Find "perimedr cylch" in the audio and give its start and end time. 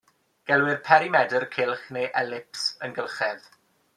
0.87-1.85